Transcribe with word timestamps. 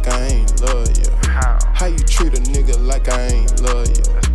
like 0.00 0.14
I 0.14 0.26
ain't? 0.28 0.60
How? 1.26 1.58
How 1.74 1.86
you 1.86 1.98
treat 1.98 2.32
a 2.38 2.40
nigga 2.42 2.78
like 2.86 3.08
I 3.08 3.26
ain't 3.26 3.60
love 3.60 3.88
you? 3.88 4.29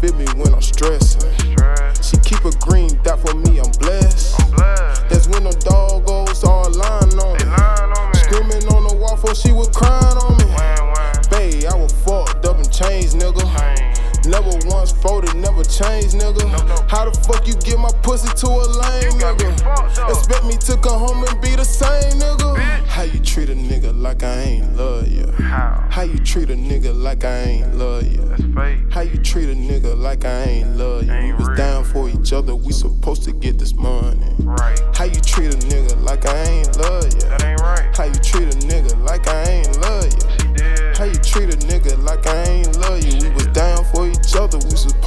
feel 0.00 0.14
me 0.14 0.26
when 0.36 0.52
I'm 0.52 0.62
stressing. 0.62 1.30
She 2.02 2.16
keep 2.18 2.44
a 2.44 2.52
green 2.58 2.90
dot 3.02 3.20
for 3.20 3.34
me, 3.34 3.58
I'm 3.58 3.70
blessed. 3.80 4.40
I'm 4.40 4.50
blessed. 4.52 5.08
That's 5.08 5.28
when 5.28 5.44
the 5.44 5.56
doggos 5.64 6.44
all 6.44 6.70
lying 6.70 7.18
on, 7.18 7.36
on 7.96 8.08
me. 8.12 8.18
Screaming 8.20 8.66
on 8.74 8.88
the 8.88 8.96
wall 8.96 9.16
for 9.16 9.34
she 9.34 9.52
was 9.52 9.68
crying 9.68 10.18
on 10.18 10.36
me. 10.36 10.44
Wham, 10.54 10.76
I 11.66 11.74
was 11.74 11.92
fucked 11.92 12.44
up 12.44 12.56
and 12.56 12.72
changed, 12.72 13.16
nigga. 13.16 13.42
Change. 13.56 14.26
Never 14.26 14.50
once 14.66 14.92
folded, 14.92 15.34
never 15.34 15.64
changed, 15.64 16.14
nigga. 16.16 16.44
No, 16.52 16.66
no. 16.66 16.76
How 16.88 17.08
the 17.08 17.16
fuck 17.26 17.46
you 17.46 17.54
get 17.54 17.78
my 17.78 17.90
pussy 18.02 18.28
to 18.28 18.46
a 18.46 18.66
lame 18.80 19.12
nigga? 19.18 20.10
Expect 20.10 20.44
me 20.44 20.56
to 20.56 20.76
come 20.78 20.98
home 20.98 21.24
and 21.24 21.40
be 21.40 21.56
the 21.56 21.64
same, 21.64 22.20
nigga? 22.20 22.56
Bitch. 22.56 22.86
How 22.86 23.02
you 23.02 23.20
treat 23.20 23.48
a 23.50 23.54
nigga 23.54 23.98
like 23.98 24.22
I 24.22 24.40
ain't 24.42 24.76
love? 24.76 24.95
How? 25.38 25.86
How 25.90 26.02
you 26.02 26.18
treat 26.18 26.50
a 26.50 26.54
nigga 26.54 26.94
like 26.94 27.24
I 27.24 27.38
ain't 27.42 27.76
love 27.76 28.06
you? 28.06 28.22
That's 28.24 28.42
fake. 28.54 28.92
How 28.92 29.02
you 29.02 29.18
treat 29.18 29.48
a 29.48 29.54
nigga 29.54 29.98
like 29.98 30.24
I 30.24 30.42
ain't 30.44 30.76
love 30.76 31.04
you? 31.04 31.12
We 31.12 31.16
Ain't 31.16 31.38
was 31.38 31.56
down 31.56 31.84
for 31.84 32.08
each 32.08 32.32
other, 32.32 32.54
we 32.54 32.72
supposed 32.72 33.22
to 33.24 33.32
get 33.32 33.58
this 33.58 33.74
money. 33.74 34.34
Right. 34.40 34.80
How 34.94 35.04
you 35.04 35.20
treat 35.20 35.54
a 35.54 35.58
nigga 35.58 36.02
like 36.02 36.26
I 36.26 36.42
ain't 36.44 36.76
love 36.78 37.04
you? 37.04 37.20
That 37.20 37.44
ain't 37.44 37.60
right. 37.60 37.96
How 37.96 38.04
you 38.04 38.14
treat 38.14 38.54
a 38.54 38.58
nigga 38.66 39.00
like 39.04 39.28
I 39.28 39.42
ain't 39.44 39.80
love 39.80 40.04
you? 40.04 40.30
She 40.40 40.52
did. 40.54 40.96
How 40.96 41.04
you 41.04 41.14
treat 41.14 41.54
a 41.54 41.58
nigga 41.66 42.02
like 42.04 42.26
I 42.26 42.42
ain't 42.44 42.78
love 42.78 43.04
you? 43.04 43.28
We 43.28 43.34
was 43.34 43.46
down 43.48 43.84
for 43.94 44.08
each 44.08 44.34
other, 44.36 44.58
we 44.58 44.76
supposed 44.76 45.05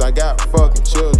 I 0.00 0.12
got 0.12 0.40
fucking 0.52 0.84
children. 0.84 1.17